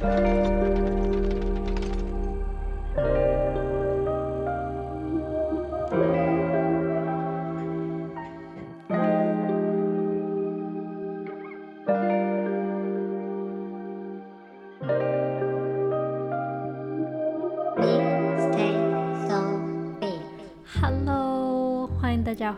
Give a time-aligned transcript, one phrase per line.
[0.00, 0.57] 大家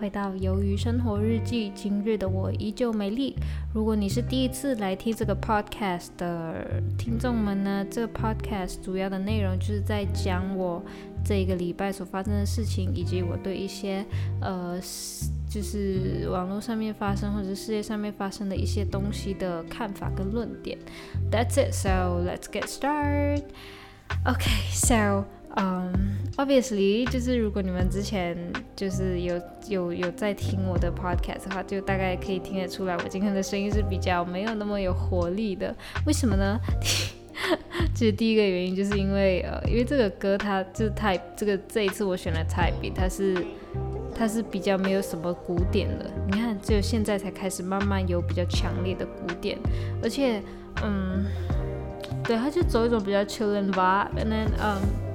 [0.01, 3.37] 回到《鱿鱼生活日记》，今日的我依旧美丽。
[3.75, 10.83] 如果你是第一次来听这个 podcast 的听众们呢，这个 podcast 主要的内容就是在讲我
[11.23, 14.03] 这一个礼拜所发生的事情，以及我对一些
[14.41, 14.81] 呃，
[15.51, 20.79] 就是网络上面发生或者世界上面发生的一些东西的看法跟论点。
[21.31, 21.75] That's it.
[21.75, 23.43] So let's get started.
[24.25, 25.27] Okay, so.
[25.57, 25.93] 嗯
[26.37, 28.37] ，obviously，就是如果你们之前
[28.77, 35.75] 就是有有有在听我的 podcast 的话，就大概可以听得出来，我今天的声音是比较没有那么有活力的。
[36.07, 36.59] 为什么呢？
[37.95, 43.45] 其实第一个原因就是因为呃，因为这个歌它就是太这个这一次我选了 type，它是
[44.15, 46.09] 它是比较没有什么鼓点的。
[46.27, 49.59] 你看，只有现在才开始慢慢有比较强烈的鼓点，
[50.01, 50.41] 而且
[50.85, 51.25] 嗯，
[52.23, 55.10] 对，它就走一种比较 chill and vibe，and then 嗯。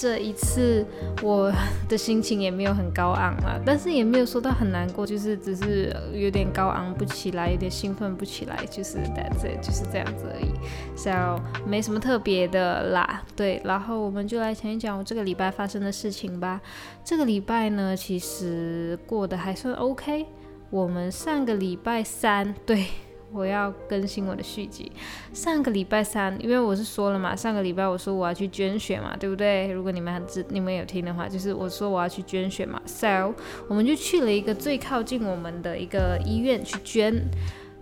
[0.00, 0.86] 这一次
[1.22, 1.52] 我
[1.86, 10.50] 的心情也没有很高昂啊，但是也没有说到很难过，就是只是有点高昂不起来，有点兴奋不起来，就是 that's it，就是这样子而已
[10.96, 13.22] ，so 没什么特别的啦。
[13.36, 16.62] 对，然后我们就来讲一讲我这个礼拜发生的事情吧。
[17.04, 20.24] 这个礼拜呢，其实过得还算 OK。
[20.70, 22.86] 我们上个礼拜三，对。
[23.32, 24.90] 我要更新我的续集。
[25.32, 29.70] 上个礼拜三，因为我是说了嘛，上个礼拜我说我要去捐血嘛，对不对？
[29.72, 33.32] 如果你们还知你们有听的话，就是我说我要去捐血嘛，so
[33.68, 37.14] 我们就去了一个最靠近我们的一个医院去捐。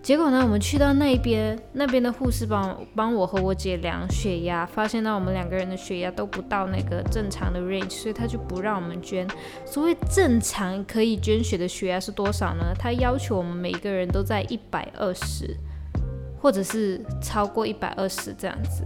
[0.09, 9.27] 结果呢，我们去到那边，那边的护士帮帮我和我姐量血压，发现到我们两个人的血压都不到那个正常的 range，所以他就不让我们捐。
[9.67, 12.73] 所谓正常可以捐血的血压是多少呢？
[12.75, 15.55] 他要求我们每个人都在一百二十，
[16.41, 18.83] 或者是超过一百二十这样子，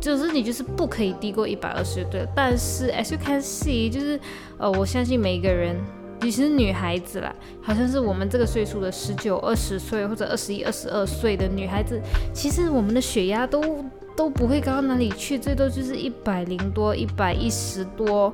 [0.00, 2.26] 就是你就是不可以低过一百二十，对。
[2.34, 4.18] 但是 as you can see，就是
[4.56, 5.76] 呃，我相信每一个人。
[6.22, 12.00] 其实女孩子啦，好像是我们这个岁数的十九、二十岁或者二十一、二十二岁的女孩子，
[12.32, 13.84] 其实我们的血压都
[14.16, 18.32] 都不会高到哪里去，最多就是一百零多、一百一十多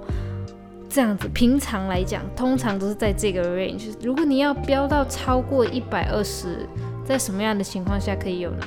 [0.86, 1.26] 这样子。
[1.28, 3.94] 平常来讲，通常都是在这个 range。
[4.02, 6.68] 如果你要飙到超过一百二十，
[7.06, 8.66] 在什么样的情况下可以有呢？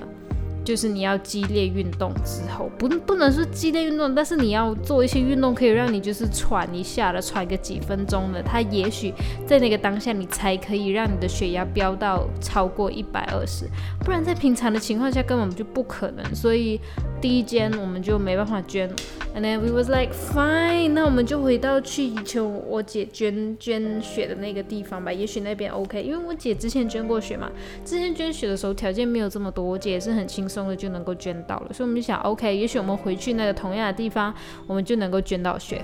[0.64, 9.14] 就是你要激烈运动之后，不不能说激烈运动，但是你要做一些运动，可以让你就是喘一下的，喘个几分钟的，它也许
[9.46, 13.66] 在那个当下你才可以让你的血压飙到超过一百二十，
[14.06, 16.36] 不然在平常的情况下根本就不可能。
[16.36, 16.80] 所以
[17.22, 18.90] 第一间我们就没办法捐
[19.36, 27.52] ，and then we was like fine，那我们就回到去以前我姐捐捐血的那个地方吧，也许那边 OK，因为我姐之前捐过血嘛，
[27.86, 30.62] 之前捐血的时候条件没有这么多，我姐也是很轻松。
[30.62, 34.34] 的就能够捐到了，所以我们就想，OK，也许我们回去那个同样的地方，
[34.68, 35.84] 我们就能够捐到血。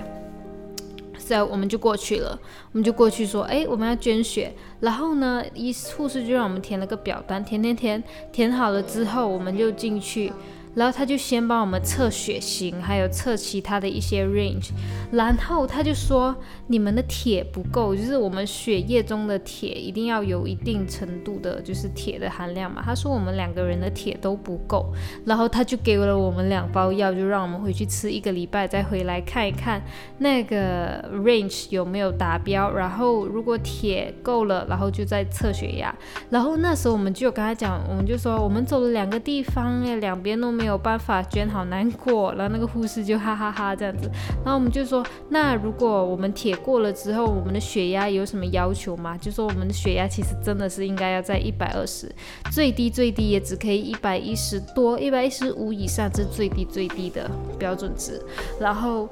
[1.18, 2.40] 所以我们就过去了，
[2.72, 4.52] 我们就过去说，哎，我们要捐血。
[4.80, 10.32] 然后呢，医护士就让我们填了个表单，填填填，填好了之后，我们就进去。
[10.74, 14.70] 然后他就先帮我们测血型，还有测其他的一些 range，
[15.10, 16.34] 然后他就说
[16.66, 22.82] 你们的铁不够，就是我们血液中的铁一定要有一定程度的，就是铁的含量嘛。
[22.84, 24.92] 他说我们两个人的铁都不够，
[25.24, 29.82] 然后他就给了我们两包药，就让我们回去吃一个礼拜，再回来看一看
[30.18, 32.72] 那个 range 有没有达标。
[32.72, 35.94] 然后如果铁够了，然后就再测血压。
[36.30, 40.78] 然后那时候我们就跟他讲，我们就说我们走了两个地方，哎，两边都没有。
[40.78, 42.32] 办法捐，好难过。
[42.34, 44.08] 然后那个护士就哈哈哈这样子。
[44.44, 49.18] 然后我们就说，那如果我们铁过了之后，我们的血压有什么要求吗？
[49.18, 52.08] 就说我们的血压其实真的是应该要在一百二十，
[52.52, 57.28] 最低最低也只可以一百一十多，一百一十五以上是最低最低的
[57.58, 58.22] 标准值。
[58.60, 59.08] 然后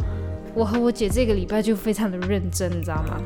[0.54, 3.20] 我和我姐这个礼拜就非常的认真，你知道吗？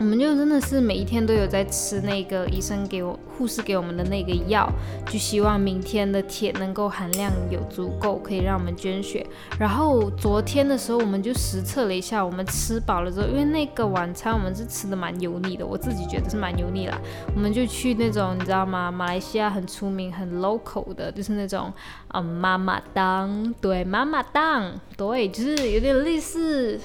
[0.00, 4.66] 我们就真的是每一天都有在吃那个医生给我、护士给我们的那个药，
[5.06, 9.26] 就希望明天的铁能够含量有足够，可以让我们捐血。
[9.58, 16.98] 然后昨天的时候，我们就实测了一下，我们吃饱了之后，因为那个晚餐我们是吃的蛮油腻的，我自己觉得是蛮油腻啦。
[17.36, 18.90] 我们就去那种你知道吗？
[18.90, 21.70] 马来西亚很出名、很 local 的，就是那种
[22.08, 26.80] 啊妈妈档，对妈妈档，对，就是有点类似。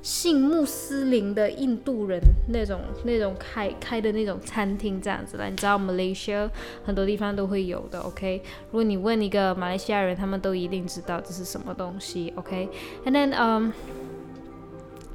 [0.00, 5.48] 信穆斯林的印度人那种那种开开的那种餐厅这样子了。
[5.50, 6.50] 你知道马来西亚
[6.84, 8.42] 很多地方都会有的，OK？
[8.70, 13.72] 如果你问一个马来西亚人，他们都一定知道这是什么东西，OK？And then，嗯。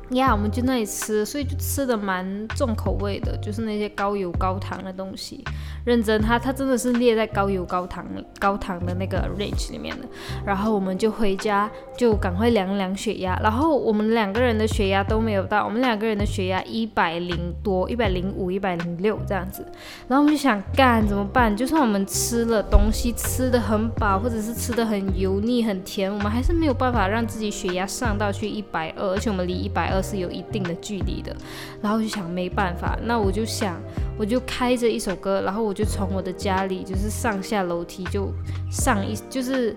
[0.09, 5.43] 呀，我们就那里吃，所以就吃的蛮重口味的，就是那些高油高糖的东西。
[5.85, 8.05] 认真，它它真的是列在高油高糖
[8.39, 10.07] 高糖的那个 range 里面的。
[10.45, 13.35] 然后我们就回家，就赶快量量血压。
[13.41, 19.65] 然后我们两个人的血压都没有到，我们两个人的血压一百零多，一百零五，一百零六这样子。
[20.07, 21.55] 然后我们就想干怎么办？
[21.57, 30.03] 就算我们吃了东西吃的很饱，或者是吃的很油腻很甜，我们还是没有办法让自己血压上到去一百二，而且我们离一百二。
[30.03, 31.33] 是有一定的距离的，
[31.81, 33.81] 然后就想没办法，那我就想，
[34.17, 38.31] 我就开着一首歌，然后我就从我的家里就是上下楼梯就
[38.71, 39.75] 上一就是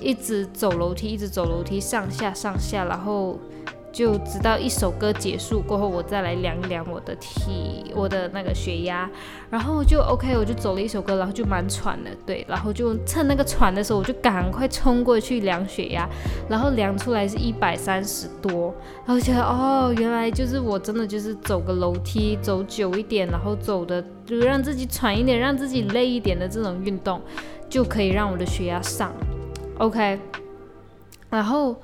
[0.00, 3.38] 一直走楼梯，一直走楼梯上下上下，然后。
[3.92, 9.08] 就直到一首歌结束过后，我再来量一量我的体，我的那个血压，
[9.50, 16.08] 然后就 OK，我就走了一首歌，然后就蛮喘的，对，然后就趁那个喘的时候，我就赶快冲过去量血压，
[16.48, 18.74] 然后量出来是一百三十多，
[19.04, 27.20] 然后觉得哦，原来就是我真的就是走个楼梯走久一点，然后走的就让自己喘一点，让自己累一点的这种运动，
[27.68, 29.12] 就可以让我的血压上
[29.76, 30.18] ，OK，
[31.28, 31.76] 然后。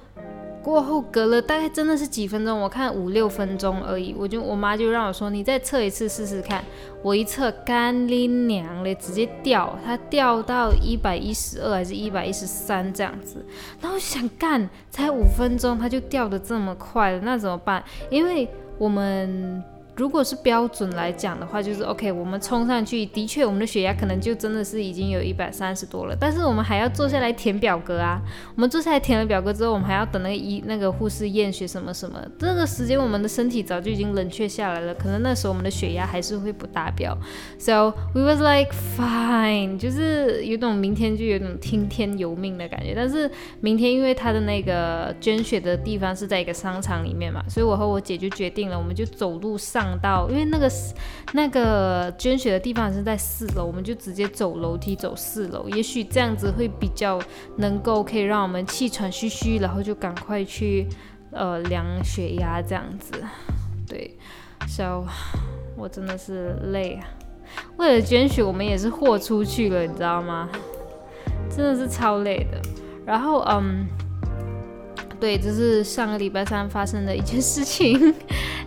[0.68, 6.62] 过后隔了大概真的是几分钟，我看五六分钟而已，我就我妈就让我说你再测一次试试看。
[7.02, 13.42] 我一测干拎娘嘞，直接掉，它掉到一百一十二还是一百一十三这样子。
[13.80, 17.82] 然后想干，才五分钟它就掉的这么快了，那怎么办？
[18.10, 19.64] 因为我们。
[19.98, 26.16] 如果是标准来讲的话，就是 OK，我们冲上去，的确我们的血压可能就真的是已经有一百三十多了。
[26.18, 28.22] 但是我们还要坐下来填表格啊。
[28.54, 32.24] 我们坐下来填了表格之后，我们还要等那个医那个护士验血什么什么。
[32.38, 37.18] 这个时间我们的身体早就已经冷却下来了，可能那时候我们的血压还是会不达标。
[37.58, 42.94] So we was like fine，就是有种明天就有种听天由命的感觉。
[42.94, 43.28] 但是
[43.60, 49.87] 明天因为他的那个捐血的地方是在一个商场里面嘛，所以我和我姐就决定了，我们就走路上。
[50.00, 50.70] 到，因为那个
[51.32, 57.20] 那个捐血的地方是在四楼，我们就直接走楼梯走四楼，也许这样子会比较
[57.56, 60.86] 能够可以让我们气喘吁吁，然后就赶快去
[61.30, 63.12] 呃量血压这样子。
[63.86, 64.16] 对
[64.66, 65.04] ，so
[65.76, 67.06] 我真的是累啊，
[67.76, 70.48] 为了捐血我们也是豁出去了，你知道吗？
[71.48, 72.60] 真的是超累的。
[73.06, 73.86] 然后嗯，
[75.18, 78.14] 对，这是上个礼拜三发生的一件事情。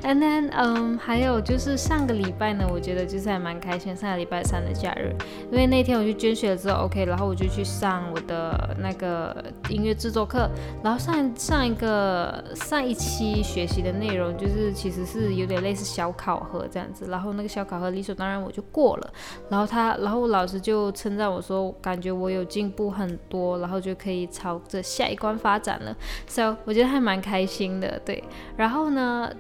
[0.04, 3.96] And then，嗯，还有就是上个礼拜呢，我觉得就是还蛮开心。
[3.96, 5.16] 上个礼拜三的假日，
[5.52, 10.50] 因为那天我去捐血了之后，OK，然后我就去上我的那个音乐制作课。
[10.84, 17.06] 然后上上一个上一期学习的内容，就是其实是有点类似小考核这样子。
[17.08, 19.14] 然后那个小考核理所当然我就过了。
[19.50, 25.96] 然后他，然后老师就称赞我说，感觉我有进步很多，然后就可以朝着下一关发展了。
[26.28, 28.24] So，我觉得还蛮开心的，对。
[28.58, 29.32] 然后呢？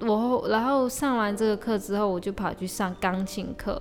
[0.00, 3.80] 我然后上完这个课之后，我就跑去上钢琴课。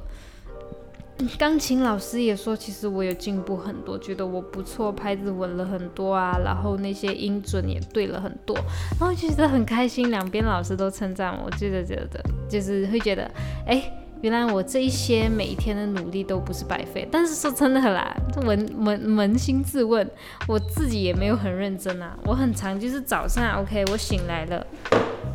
[1.38, 8.56] 钢琴老师也说，其实我有进步很多，觉得我不错，拍子稳了很多啊，然后那些音准也对了很多，
[9.00, 10.10] 然后就觉得很开心。
[10.10, 12.20] 两边老师都称赞我，觉得觉得
[12.50, 13.30] 就是会觉得，
[13.68, 17.08] 哎，原来我这一些每一天的努力都不是白费。
[17.12, 20.10] 但是说真的啦，扪扪扪心自问，
[20.48, 22.18] 我自己也没有很认真啊。
[22.26, 24.66] 我很常就是早上 OK，我醒来了。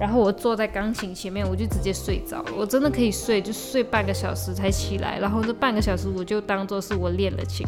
[0.00, 2.44] 然后我坐在钢琴前面，我就直接睡着。
[2.56, 5.18] 我真的可以睡，就睡半个小时才起来。
[5.18, 7.66] 然后这半个小时我就当做是我练了琴，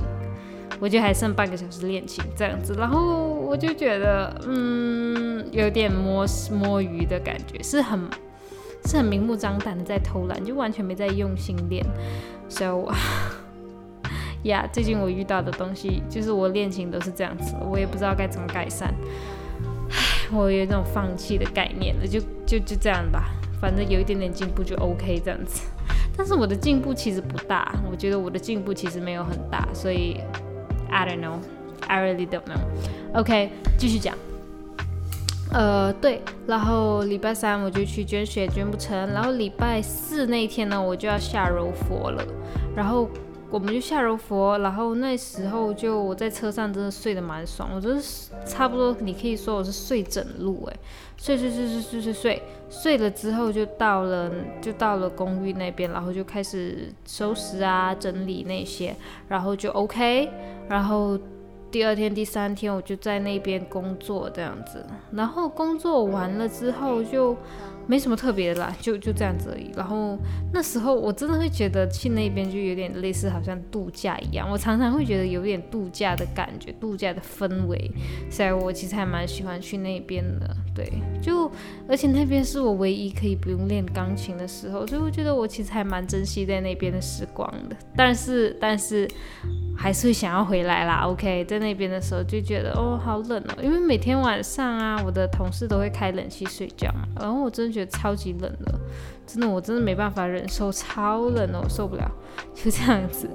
[0.78, 2.74] 我就还剩半个小时练琴这样子。
[2.78, 7.98] 然后我就觉得，嗯，有点摸摸鱼的感觉，是很
[8.84, 11.84] 是很明目张胆的在偷懒，就完全没在用心练。
[12.48, 12.86] So，
[14.44, 18.94] 呀，最近我遇到的东西就是我练琴都是这样子，我也不知道该怎么改善。
[20.32, 25.62] 我有那种放弃的概念了，就就就这样吧，反正有一点点进步就 OK 这样子。
[26.16, 30.20] 但是我的进步其实不大，我觉得我的进步其实没有很大，所以
[30.90, 31.38] I don't know,
[31.86, 32.60] I really don't know.
[33.14, 34.14] OK，继续讲。
[35.52, 38.96] 呃，对，然后礼拜三我就去捐血，捐不成。
[39.12, 42.24] 然后礼拜四那天呢，我就要下柔佛了，
[42.74, 43.08] 然后。
[43.50, 50.76] 我们就下柔佛，然后那时候就我在车上真的睡得蛮爽，我就是差不多，你可以说我是睡整路哎，
[51.16, 54.30] 睡睡睡睡睡睡睡，睡了之后就到了
[54.60, 58.94] 就到了公寓那边，然后就开始收拾啊整理那些，
[59.28, 60.30] 然后就 OK，
[60.68, 61.18] 然后
[61.70, 67.36] 第二天、第三天我就在那边工作这样子，然后工作完了之后就。
[67.86, 69.68] 没什么特别的啦，就就这样子而已。
[69.74, 70.16] 然后
[70.52, 77.90] 那时候我真的会觉得去那边就有点类似好像度假一样，我常常会觉得有点度假的感觉，度假的氛围。
[78.30, 80.56] 所以，我其实还蛮喜欢去那边的。
[80.72, 80.88] 对，
[81.20, 81.50] 就
[81.88, 87.74] 而且那边是我唯一可以不用练钢琴的时候，所以我觉得我其实还蛮珍惜在那边的时光的。
[87.96, 89.08] 但是， 但是。
[89.76, 98.74] 还是想要回来啦，OK，那边的时候就觉得哦好冷哦，因为每天晚上啊，我的同事都会开冷气睡觉嘛，然后我真的觉得超级冷的，
[99.26, 102.10] 真的我真的没办法忍受超冷哦，受不了，
[102.54, 103.28] 就这样子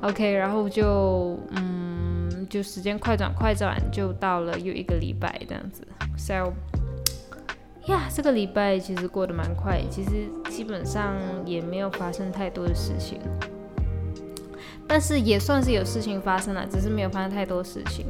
[0.00, 5.86] ，OK，然后就嗯，就时间快转快转，就到了又一个礼拜这样子
[6.16, 6.52] ，So，
[7.86, 13.18] 呀，这个礼拜其实过得蛮快，其实基本上也没有发生太多的事情。
[14.92, 18.04] 但是也算是有事情发生了，只是没有发生太多事情。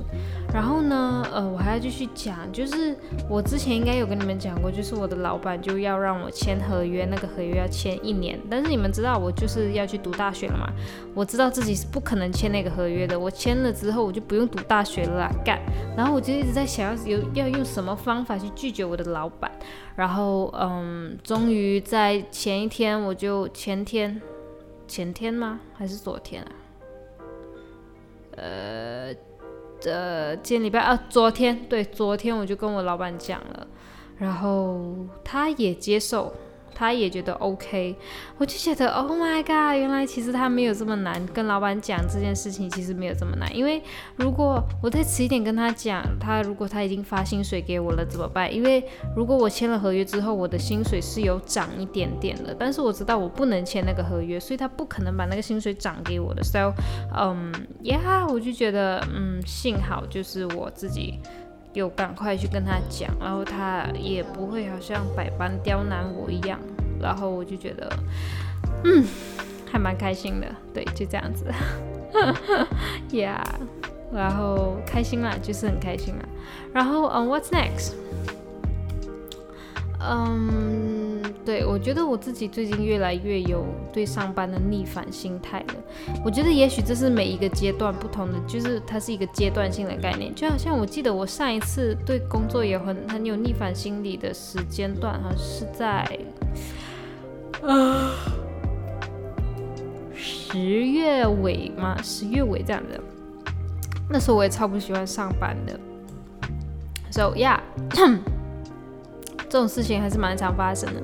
[0.53, 2.97] 然后呢，呃，我还要继续讲，就是
[3.31, 8.37] 我之前应该有跟你们讲过，就是我的老板就要让我签合约，那个合约要签一年。
[8.51, 10.69] 但是你们知道我就是要去读大学了嘛？
[11.15, 13.17] 我知道自己是不可能签那个合约的。
[13.17, 15.61] 我签了之后，我就不用读大学了，干。
[15.97, 19.49] 然后我就一直在想要有要用什么方法去拒绝我的老板。
[19.95, 24.21] 然后，嗯，终于在前一天，我就前天，
[24.89, 25.61] 前天吗？
[25.75, 26.51] 还是昨天啊？
[28.37, 29.15] 呃，
[29.85, 33.67] 呃，今天礼拜啊，昨天对，昨天我就跟我老板讲了，
[34.19, 36.33] 然后他也接受。
[36.83, 37.95] 他也觉得 OK，
[38.39, 41.25] 我就觉得 Oh my God，原来其实他没有这么难。
[41.29, 43.81] 跟老板讲这件事情其实没有这么难，因为
[44.17, 48.53] 如果我再迟一点跟他讲，他如果他已经发薪水给我了怎么办？
[48.53, 48.85] 因为
[49.15, 56.43] 如果我签了合约之后，我的薪水是有涨一点点的，但是我知道我不能签那个合约，所以他不可能把那个薪水涨给我的。
[56.43, 56.73] So，
[57.17, 57.53] 嗯
[57.85, 61.21] ，Yeah，我就觉得，嗯，幸好就是我自己。
[61.75, 66.61] 有赶快去跟他讲，然后他也不会好像百般刁难我一样，
[67.03, 67.93] 然后我就觉得，
[68.85, 69.05] 嗯，
[69.71, 71.47] 还蛮开心的，对，就这样子，
[73.11, 73.43] Yeah，
[74.13, 76.25] 然后开心啦，就是很开心啦，
[76.73, 77.93] 然后嗯，What's next？
[80.01, 81.03] 嗯。
[81.45, 85.75] 对，我觉得我自己最近越来越有对上班的逆反心态了。
[86.25, 90.33] 我觉得也许这是每一个阶段不同的，就是它是一个阶段性的概念。
[90.37, 96.09] 就好像我记得我上一次对工作也很很有逆反心理的时间段，好像，是在
[97.63, 98.15] 啊
[100.15, 103.01] 十月尾嘛，十月尾这样的。
[104.09, 105.79] 那时候我也超不喜欢上班的。
[107.11, 107.61] So yeah。
[109.49, 111.03] 这种事情还是蛮常发生的，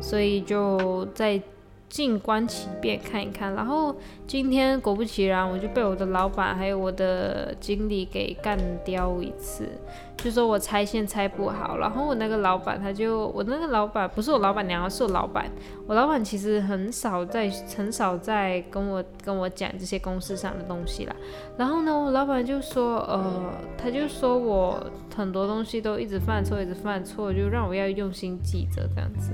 [0.00, 1.42] 所以就在。
[1.88, 3.54] 静观其变，看一看。
[3.54, 3.94] 然后
[4.26, 9.68] 今天果不其然，我就被我的老板还有我的经理给干掉一次，
[10.16, 11.78] 就说我拆线拆不好。
[11.78, 15.50] 然后我那个老板他就，我那个老板不是我老板娘，是我老板。
[15.86, 21.14] 我老板其实很少在很少在跟我跟我讲这些公司上的东西啦。
[21.56, 29.32] 然后呢，我老板就说，呃，他就说我很多东西都一直犯错，一直犯错，就让我要用心记着这样子。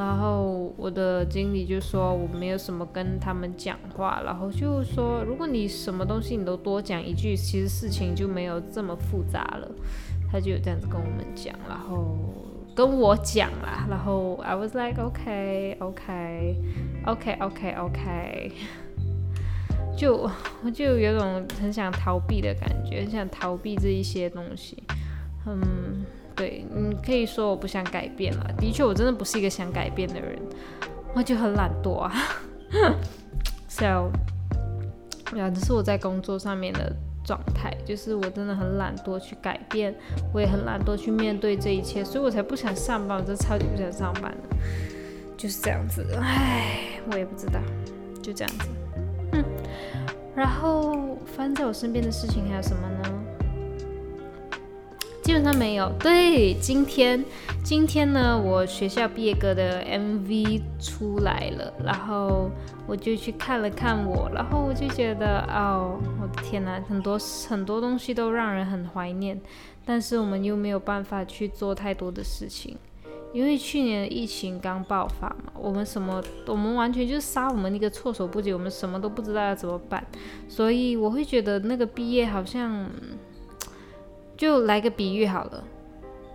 [0.00, 9.70] 然后我的经理就说我没有什么跟他们讲话，然后就说如果你什么东西你都多讲一句，其实事情就没有这么复杂了。
[10.32, 12.16] 他就这样子跟我们讲，然后
[12.74, 16.56] 跟我讲啦，然后 I was like OK OK
[17.04, 18.52] OK OK OK，
[19.94, 20.30] 就
[20.64, 24.82] 我就有种很想逃避的感觉，很想逃避这一些东西，
[25.46, 26.06] 嗯。
[26.40, 28.50] 对，你可以说我不想改变了。
[28.56, 30.38] 的确，我真的不是一个想改变的人，
[31.14, 32.10] 我就很懒惰啊。
[33.68, 34.10] So，
[35.36, 39.94] 呀，这是我在工作上面的状态，就是我真的很懒惰去改变，
[40.32, 44.56] 我也很懒惰去面对这一切，所以我才不想上班，我真的超级不想上班的，
[45.36, 46.06] 就是这样子。
[46.18, 47.60] 唉，我也不知道，
[48.22, 48.68] 就这样子。
[49.32, 49.44] 嗯，
[50.34, 53.19] 然后发生在我身边的事情还有什么呢？
[55.22, 55.92] 基本上没有。
[55.98, 57.22] 对，今天
[57.62, 62.50] 今天呢，我学校毕业歌的 MV 出来了，然后
[62.86, 69.38] 我就去看了看我，然后我就觉得，哦，我的天呐，很多很多东西都让人很怀念，
[69.84, 72.76] 但是我们又没有办法去做太多的事情，
[73.32, 80.04] 因为去年疫情刚爆发嘛，我们什么，我们完全就是杀我们一个措手不及，我们什么都不知道要怎么办，
[80.48, 82.90] 所以我会觉得那个毕业好像。
[84.40, 85.62] 就来个比喻好了，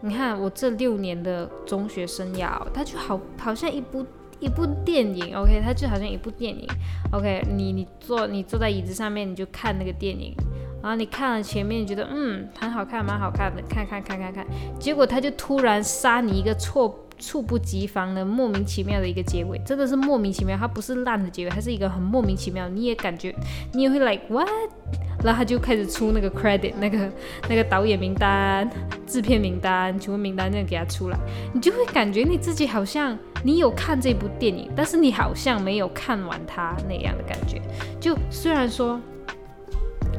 [0.01, 4.05] 你看我这六年的中学生涯，它就好好像一部
[4.39, 6.67] 一部电影，OK，它就好像一部电影
[7.11, 10.35] ，OK，你你坐你坐在椅子上面，你就看那个电影，
[10.83, 14.45] 然后你看了前面，觉得嗯很好看，蛮好看的，看看看看看，
[14.79, 23.33] 结果他就突然杀你一个错猝不及防的莫名其妙的一个结尾，真的是莫名其妙，它不是烂的结尾，它是一个很莫名其妙，你也感觉
[23.73, 24.47] 你也会 like what，
[25.23, 27.09] 然后他就开始出那个 credit 那个
[27.49, 28.69] 那个导演名单、
[29.07, 31.17] 制片名单、请问名单那个给他出来，
[31.53, 37.61] 你就会感觉你自己好像你有看这部电影，但是你好像没有看完它那样的感觉，
[37.99, 38.99] 就虽然说。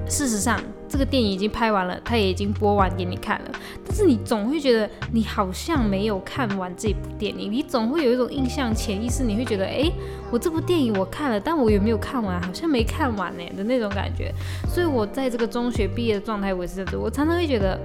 [0.09, 3.51] 事实上，这个电影已经拍完了，它也已经播完给你看了。
[3.85, 9.91] 但是你总会觉得你好像没有看完这部电影，你总会有一种印象潜意识，你会觉得，哎，
[10.37, 12.39] 我这部电影我看了，但我有没有看完？
[12.43, 14.31] 好像没看完呢的那种感觉。
[14.69, 17.81] 所以我在这个中学毕业的状态，我是这样子，我常常会觉得。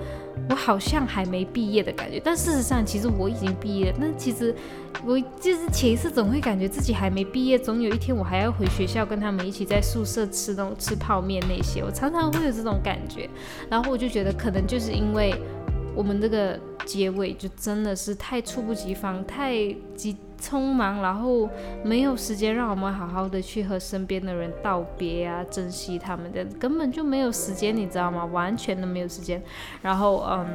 [0.49, 3.97] 我好像还没毕业的感觉，但事实上，其实我已经毕业了。
[4.01, 4.53] 但其实，
[5.05, 11.81] 我就是前一次总会感觉自己还没毕业，总有一天我还要回学校跟他们一起在宿舍吃那种吃泡面那些。
[11.83, 13.29] 我常常会有这种感觉，
[13.69, 15.33] 然后我就觉得可能就是因为。
[15.93, 19.53] 我们这个结尾就真的是太猝不及防，太
[19.93, 21.47] 急匆忙，然后
[21.83, 28.25] 没有时间让我们好好的去和身边的人道别啊，珍惜他们的，根本就没有时间，你知道吗？
[28.25, 29.41] 完全都没有时间。
[29.81, 30.47] 然后，嗯，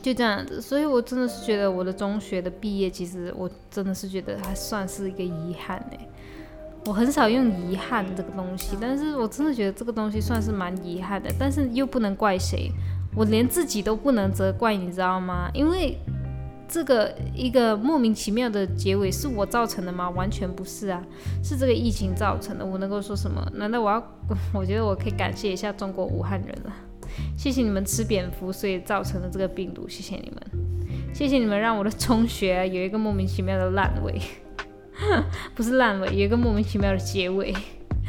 [0.00, 5.98] 就这样子，所以我真的是觉得我的中学的毕业，其实我真的是觉得还算是一个遗憾呢。
[6.86, 12.70] 我很少用遗憾这个东西，但是我真的觉得这个东西算是蛮遗憾的，但是又不能怪谁。
[13.16, 15.50] 我连自己都不能责怪，你知道吗？
[15.52, 15.98] 因为
[16.68, 20.10] 这个一个莫名其妙的结尾是我造成的吗？
[20.10, 21.02] 完全不是啊，
[21.42, 22.64] 是这个疫情造成的。
[22.64, 23.44] 我能够说什么？
[23.54, 24.02] 难道我要？
[24.52, 26.72] 我觉得我可以感谢一下中国武汉人了，
[27.36, 29.88] 谢谢你们吃蝙蝠，所以造成了这个病毒。
[29.88, 34.20] 谢谢你们，谢谢你们让我的中学有一个莫名其妙的烂尾，
[35.56, 37.54] 不是烂尾，有一个莫名其妙的结尾，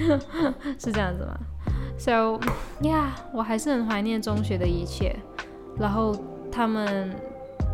[0.77, 1.39] 是这样子吗
[1.97, 2.37] ？So
[2.81, 5.15] yeah，我还是很怀念中学的一切。
[5.77, 6.13] 然后
[6.51, 7.15] 他们，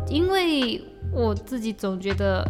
[0.08, 0.80] 因为
[1.12, 2.46] 我自己总觉得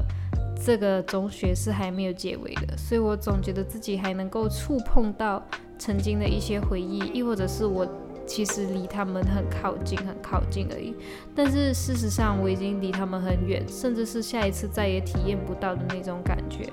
[0.65, 5.43] 这个中学是还没有结尾的，所以我总觉得自己还能够触碰到
[5.79, 7.87] 曾经的一些回忆，亦或者是我
[8.27, 10.95] 其实离他们很靠近，很靠近而已。
[11.35, 16.69] 但是事实上，我已经离他们很远，甚至是下一次再也体验不到的那种感觉。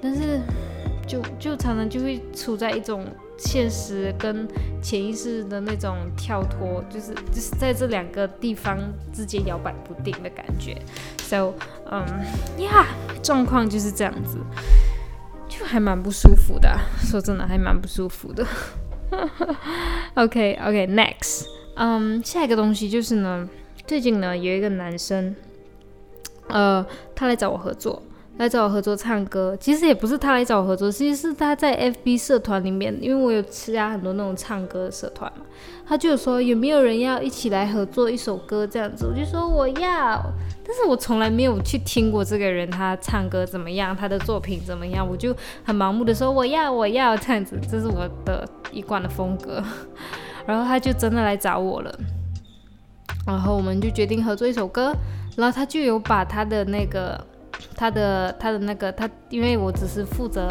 [0.00, 0.40] 但是，
[1.06, 3.06] 就就常常就会处在一种。
[3.36, 4.48] 现实跟
[4.82, 8.78] 潜意识的那种跳脱，就是就是在这两个地方
[9.12, 10.76] 之间摇摆不定的感觉。
[11.18, 11.54] So，
[11.90, 12.04] 嗯
[12.58, 12.86] 呀，
[13.22, 14.38] 状况就是这样子，
[15.48, 16.78] 就还蛮不舒服的。
[17.00, 18.46] 说真的，还蛮不舒服的。
[20.14, 23.48] OK，OK，Next，嗯，下一个东西就是呢，
[23.86, 25.34] 最近呢有一个男生，
[26.48, 28.02] 呃，他来找我合作。
[28.36, 35.44] 来找我合作唱歌，其实也不是他来找我合作，其实是他在 FB 社团里面，因为我有参加很多那种唱歌的社团嘛，
[35.86, 40.20] 他就说有没有人要一起来合作一首歌这样子，我就说我要，
[40.66, 49.62] 但是我从来没有去听过这个人他唱歌怎么样，他的作品怎么样，我就很盲目的说我要我要这样子，这是我的一贯的风格，
[50.44, 51.98] 然后他就真的来找我了，
[53.24, 54.92] 然后我们就决定合作一首歌，
[55.36, 57.24] 然后他就有把他的那个。
[57.76, 60.48] 他的他的那个他，因为我只是负责，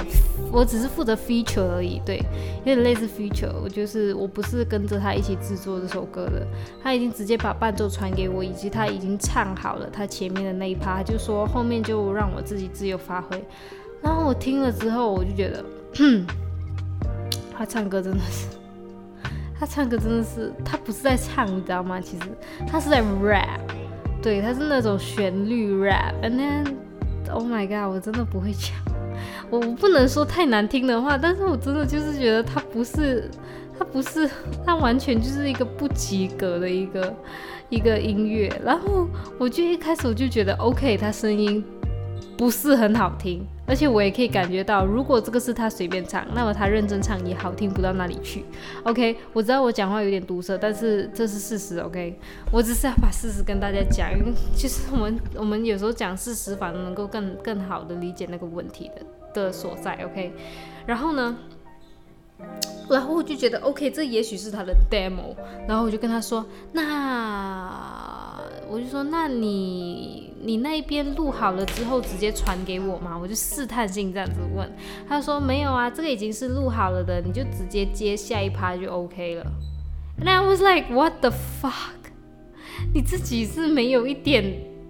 [0.52, 2.17] 我只是负责 feature 而已，对，
[2.60, 6.45] 有点类似 feature，我就是我不是跟着他一起制作这首歌的，
[6.82, 13.43] 他已经直接把伴奏传给我，以及他已经唱好了他前面的那一趴，就说后面就让我自己自由发挥。
[14.02, 15.63] 然后我听了之后，我就觉得，
[17.58, 18.47] 他唱歌真的是，
[19.58, 22.02] 他唱歌真的是，他不是在唱，你知道吗？
[22.02, 22.26] 其实
[22.67, 23.62] 他是在 rap，
[24.21, 26.73] 对，他是那种旋律 rap，and then。
[27.34, 27.93] Oh my god！
[27.93, 28.72] 我真的不会讲，
[29.50, 33.30] 我我不能说太难听的话，但是我真的就是觉得他不是，
[33.78, 34.30] 他不是，
[34.65, 37.15] 他完全就是一个不及格的一个
[37.69, 38.52] 一个音乐。
[38.63, 41.63] 然后我就一开始我就觉得 OK，他声音。
[42.36, 48.43] 不是很好听，而且我也可以感觉到，如果这个是他随便唱，那么他认真唱也好听不到哪里去。
[48.84, 51.80] OK，我知道我讲话有点毒舌，但是这是事实。
[51.80, 52.19] OK，
[52.52, 59.02] 我只是要把事实跟大家讲，因为其实我们我们有时候讲事实，反而能够更更好的理解那个问题的
[59.34, 59.93] 的所在。
[60.04, 60.34] OK，
[60.86, 61.38] 然后呢？
[62.89, 65.34] 然后我就觉得 OK，这也许是他的 demo。
[65.65, 68.33] 然后我就跟他说：“那
[68.69, 74.71] 我就说，那你你那边录好了之后直接传给我嘛？”我就试探性这样子问。
[75.08, 79.45] 他说：“没有啊，这个已经是录好了的，你就直接接下一趴就 OK 了。”
[80.19, 82.12] And I was like, "What the fuck？
[82.93, 84.43] 你自己是没有一点，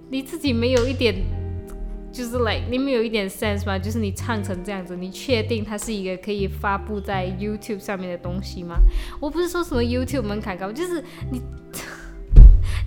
[0.10, 1.16] 你自己没有一点
[2.12, 3.80] 就是 like 你们有一点 sense 吗？
[3.80, 8.78] 就是你唱成这样子，你确定它是一个可以发布在 YouTube 上面的东西吗？
[9.20, 11.42] 我不是说什么 YouTube 门槛高，就是你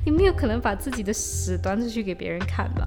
[0.07, 2.87] 你没有可能把自己的屎端出去给别人看吧？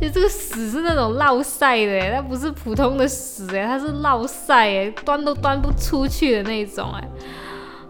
[0.00, 7.08] 就这个屎是那种落晒的，它不是普通的屎哎，它是落晒哎，端都端不出去的那种哎。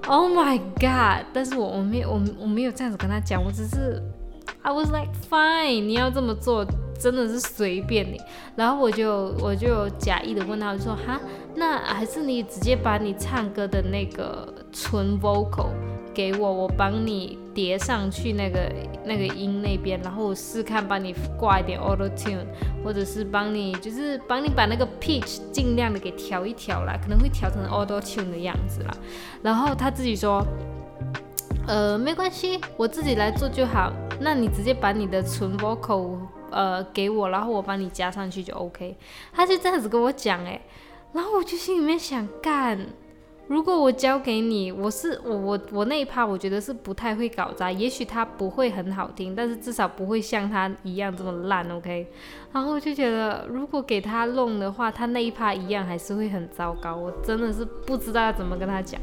[0.09, 1.27] Oh my god！
[1.31, 4.03] 但是我我没有我我没有这样子跟他讲，我只是
[4.63, 6.67] I was like fine，你要这么做。
[6.99, 8.21] 真的是随便你，
[8.55, 11.19] 然后我就我就假意的问他，我就说哈，
[11.55, 15.71] 那还是你直接把你唱歌的那个纯 vocal
[16.15, 18.73] 给我，我帮你叠上去那个
[19.05, 22.45] 那个音那边，然后我试看帮你挂一点 auto tune，
[22.85, 28.97] 或者是帮你就是帮你把那个 pitch 尽量的给调一调啦，可能会调成 auto tune 的样子啦。
[29.43, 30.47] 然后他自己说，
[31.67, 33.93] 呃，没关系，我自己来做就好。
[34.21, 36.17] 那你直接把你的纯 vocal。
[36.53, 38.97] 呃，给我，然后我帮你加上去就 OK。
[39.33, 40.61] 他就这样子跟我讲，哎，
[41.13, 42.77] 然后我就心里面想，干，
[43.51, 52.07] 如果我交给你，我是我我我那一趴，我觉得是不太会搞砸，也许他不会很好听，但是至少不会像他一样这么烂，OK。
[52.53, 59.01] 然后我就觉得，如果给他弄的话，他那一趴一样还是会很糟糕，我真的是不知道要怎么跟他讲。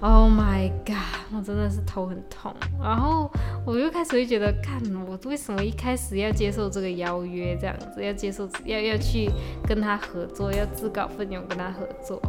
[0.00, 1.32] Oh my god！
[1.32, 3.30] 我真的是头很痛，然后
[3.64, 9.30] 我就开始会觉得，看我为什么一开始要接受这个邀约，这样子要接受要要去
[9.64, 12.20] 跟他合作，要自告奋勇跟他合作。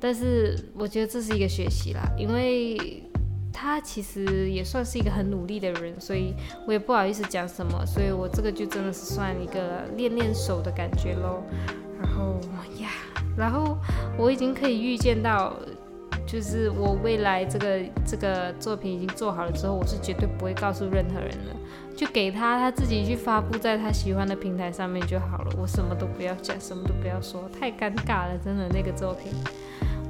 [0.00, 3.02] 但是我觉得这是一个学习啦，因为
[3.52, 6.34] 他其实也算是一个很努力的人，所以
[6.66, 11.42] 我也不好意思讲什么，所以我这个就真的是算一个练练手的感觉喽。
[12.00, 12.40] 然后
[12.80, 12.88] 呀，
[13.36, 13.76] 然后
[14.16, 15.54] 我已经可以预见到。
[16.26, 25.52] 就是我未来这个这个作品已经做好了之后，我是绝对不会告诉任何人的，就给他他自己去发布在他喜欢的平台上面就好了。
[25.58, 29.32] 我什么都不要讲，什么都不要说，太尴尬了，真的那个作品，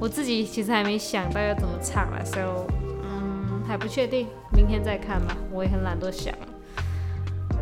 [0.01, 2.65] 我自己其实还没想到要怎么唱了，so
[3.03, 5.37] 嗯还不确定，明天再看吧。
[5.51, 6.33] 我也很懒得想，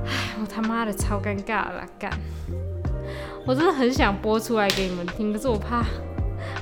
[0.06, 2.10] 唉，我他妈的超尴尬了，干，
[3.46, 5.84] 我真的很想播出来给你们听，可是我怕。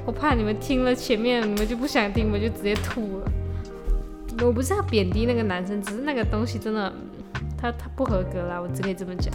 [0.04, 3.32] 我怕你们听了前面，你们就不想听，我就直接吐了。
[4.42, 6.92] 我不是要贬低那个男生，只是那个东西真的，
[7.56, 9.32] 他他不合格啦，我只可以这么讲。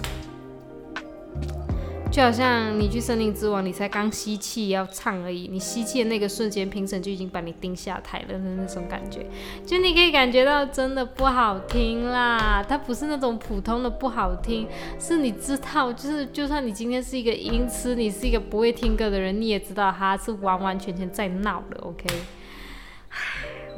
[2.13, 9.25] 就好像你去森林之王，你才刚吸气要唱而已，你吸气的那个瞬间，评审就已经把你盯下台了的那种感觉，
[9.65, 12.63] 就你可以感觉到真的不好听啦。
[12.69, 14.69] 它不是那种普通的不好听，
[15.01, 21.81] 是你知道，就是就算你今天是一个音痴，你是一个不会听歌的人，你也知道他是完完全全在闹的。
[21.81, 22.05] OK，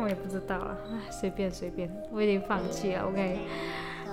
[0.01, 3.05] 我也不知道了，唉，随便随便，我已经放弃了。
[3.05, 3.39] OK。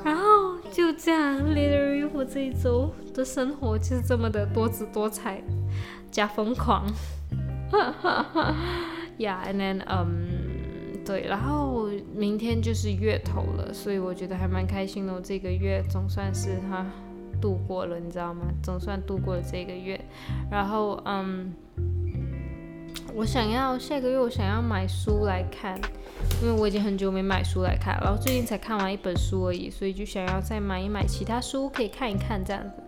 [0.04, 0.31] 然后
[0.72, 5.44] 就这样，literally 我这一周的生活就是这么的多姿多彩
[6.10, 6.88] 加疯狂，
[7.70, 8.56] 哈哈哈。
[9.18, 15.14] Yeah，and then，嗯，对，然后明天就是月头了，所以我觉得还蛮开心的。
[15.14, 16.86] 我这个月总算是哈
[17.42, 18.46] 度过了，你知道吗？
[18.64, 20.00] 总算度过了这个月。
[20.50, 21.54] 然后，嗯。
[23.14, 25.80] 我想要下个月，我想要买书来看，
[26.42, 32.82] 因为我已经很久没买书来看，然后最近才看完一本书而已，所以就想要再买一买其他书可以看一看这样子。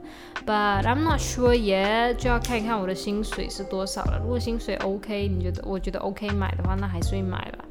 [0.46, 4.20] But I'm not sure yet，就要看一看我的薪水是多少了。
[4.22, 7.66] 如果薪水 OK，你觉得我觉得 OK 买的话，那还是会买吧。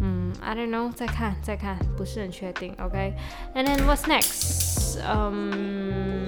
[0.00, 2.74] 嗯，I don't know，再看再看，不是很确定。
[2.78, 5.00] OK，and then what's next？
[5.02, 6.26] 嗯，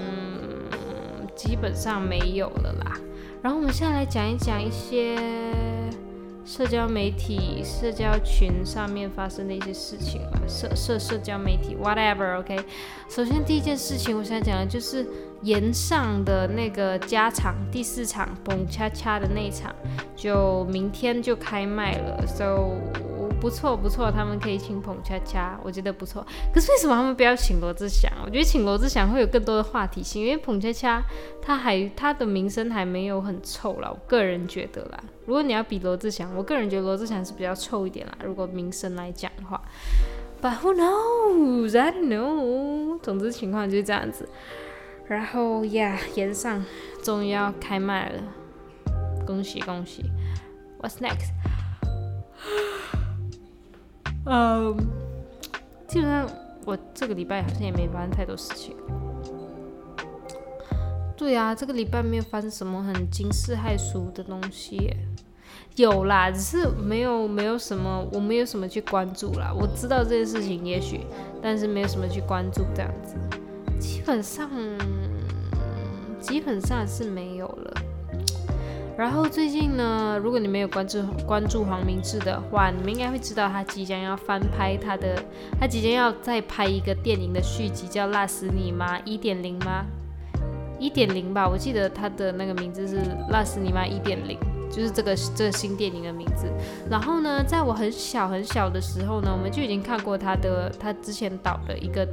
[1.37, 2.93] 基本上没有了啦。
[3.43, 5.15] 然后我们现在来讲一讲一些
[6.49, 10.41] 社交媒体、社交群上面发生的一些事情吧。
[10.49, 12.59] 社社社交媒体，whatever，OK。
[13.07, 15.07] 首先第一件事情，我想讲的就是
[15.43, 19.75] 延上的那个加场第四场蹦恰恰的那场，
[20.17, 23.18] 就明天就开卖了，so。
[23.41, 26.27] 不错不错，他们可以请彭恰恰，我觉得不错。
[26.53, 28.11] 可是为什么他们不要请罗志祥？
[28.25, 31.03] 我觉得请罗志祥会有更多的话题性，因为彭恰恰
[31.41, 34.99] 他还他的名声还没有很臭啦，我个人觉得啦。
[35.25, 38.19] 如果你要比罗志祥，我个人觉得罗志祥是比较臭一点啦。
[38.25, 39.63] 如果名声来讲的话
[40.43, 41.79] ，But who knows?
[41.79, 42.99] I don't know。
[43.01, 44.29] 总之情况就是这样子。
[45.07, 46.65] 然后呀，岩上
[47.03, 48.23] 终于要开麦了，
[49.27, 50.05] 恭喜恭喜。
[50.81, 51.31] What's next?
[54.31, 54.77] 嗯，
[55.87, 56.29] 基本上
[56.67, 58.77] 我这个礼拜好像也没发生太多事情。
[61.17, 64.95] 对啊，这个礼拜没有发生什么很惊世骇俗的东西。
[65.77, 69.53] 有啦，只是没有没有什么，我没有什么去关注啦。
[69.53, 71.01] 我知道这件事情，也许，
[71.41, 73.17] 但是没有什么去关注这样子。
[73.79, 74.51] 基本上
[76.21, 77.75] 基本上是没有了。
[78.99, 85.15] 然后最近呢，如果你没有关注关注黄明志的话，你们应该会知道他即将要翻拍他的，
[85.61, 89.87] 他即将要再拍一个电影的续集，叫《辣死你妈》一点零吗？
[90.81, 92.97] 一点零吧，我记得他的那个名字是
[93.31, 94.37] 《辣死你妈》一点零，
[94.69, 96.53] 就是这个这个新电影的名字。
[96.91, 102.05] 然后呢，在我很小很小的时候呢，我们就已经看过他的他之前导的一个。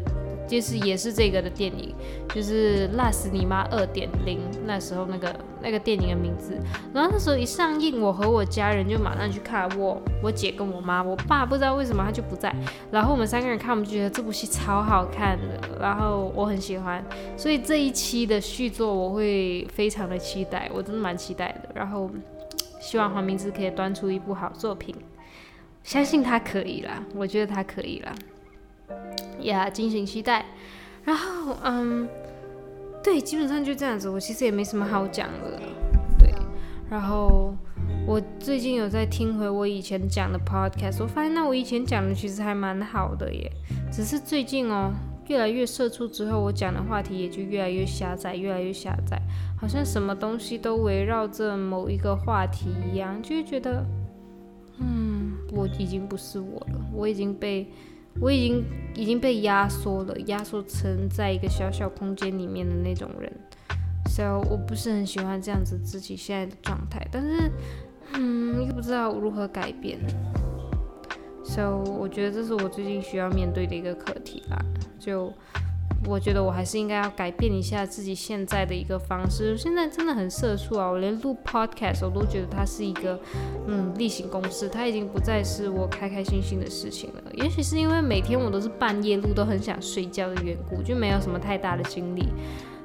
[0.48, 1.94] 就是也是这个的电影，
[2.34, 6.58] 就是《辣死你妈二点零》那时候那个那个电影的名字。
[6.94, 9.68] 然后那时候一上映，我和我家人就马上去看。
[9.78, 12.54] 我我姐跟我妈，我爸不知道为什么他就不在。
[12.92, 17.04] 然后我们三个人看，我们就觉得这部戏超好看的，然后我很喜欢。
[17.36, 21.70] 所以这一期的续作我会非常的期待，我真的蛮期待的。
[21.74, 22.10] 然后
[22.80, 24.96] 希望黄明志可以端出一部好作品，
[25.84, 28.14] 相信他可以啦，我觉得他可以啦。
[29.42, 30.46] 呀，敬请期待。
[31.04, 32.08] 然后，嗯，
[33.04, 34.10] 对，基本上就这样子。
[34.10, 35.62] 我其实也没什么好讲的，
[36.18, 36.34] 对。
[36.90, 37.54] 然后，
[38.08, 43.52] 我最近有在听回我以前讲的 podcast，我发现那我以前讲的其实还蛮好的耶。
[43.92, 44.92] 只是最近哦，
[45.28, 49.22] 越来越社畜之后，我讲的话题也就越来越狭窄，越来越狭窄，
[49.60, 53.86] 好像什么东西都围绕着某一个话题一样，就会觉得，
[54.80, 57.68] 嗯，我已经不是我了，我已经被。
[58.20, 58.64] 我已经
[58.96, 63.32] 已经被压缩了，压缩成在一个小小空间里面的那种人，
[64.10, 67.52] 所以我不是很喜欢这样子自己现在的状态，但是，
[68.14, 70.00] 嗯，又不知道如何改变，
[71.44, 74.58] 所以我觉得这是我最近需要面对的一个课题啦，
[75.00, 75.32] 就。
[76.08, 79.58] 我觉得我还是应该要改变一下自己现在的一个方式。
[79.58, 80.88] 现在真的很社畜啊！
[80.88, 83.20] 我连录 podcast 我都觉得它是一个
[83.68, 87.22] 嗯例行公事，它已经不再是我开开心心的事情了。
[87.34, 92.28] 也许是因为每天我都是半夜录，都很想睡觉的缘故，就没有什么太大的精力。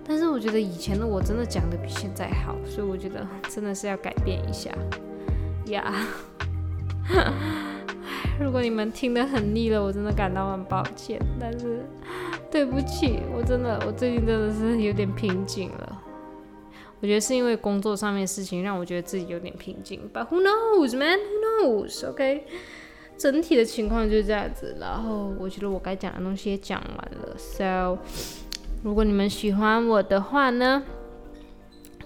[0.03, 4.71] 但是我觉得以前的我真的讲的比现在好，所以我觉得真的是要改变一下
[5.67, 5.95] 呀。
[8.41, 11.85] 如果你们听得很腻了，我真的感到很抱歉，但是。
[12.51, 16.03] 对不起，我真的，我最近真的是有点瓶颈了。
[17.01, 20.01] 我觉得是因为工作上面的事情让我觉得自己有点瓶颈。
[20.13, 21.19] But who knows, man?
[21.19, 22.07] Who knows?
[22.07, 22.45] OK，
[23.17, 24.77] 整体的情况就是这样子。
[24.81, 27.37] 然后我觉得我该讲的东西也讲完了。
[27.39, 27.99] So，
[28.83, 30.83] 如果你们喜欢我的话呢，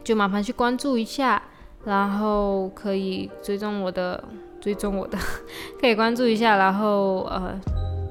[0.05, 1.43] 就麻烦去关注一下，
[1.85, 4.23] 然后可以追踪我的，
[4.61, 5.19] 追踪我的，
[5.81, 7.59] 可以关注一下，然后呃。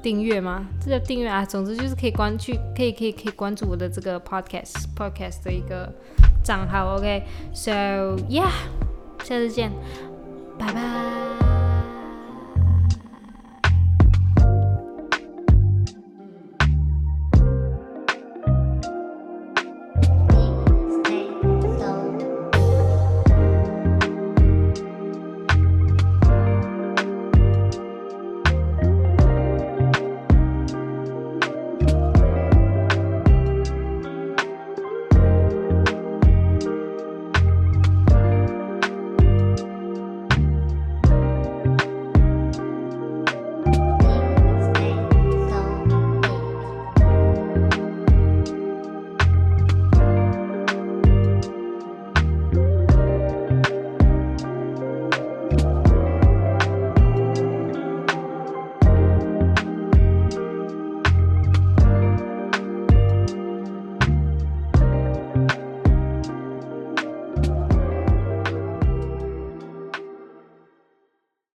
[0.04, 0.68] 订阅吗？
[0.80, 1.46] 这叫订阅啊！
[1.46, 5.92] 总之就是可以关去，可以可以可以关注我的这个 podcast podcast 的一个
[6.44, 6.98] 账号。
[6.98, 7.72] OK，so
[8.30, 8.52] yeah，
[9.24, 9.72] 下次见，
[10.60, 11.53] 拜拜。